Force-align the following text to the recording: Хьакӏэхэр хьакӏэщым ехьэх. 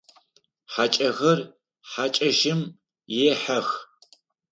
Хьакӏэхэр 0.71 1.39
хьакӏэщым 1.89 2.61
ехьэх. 3.29 3.67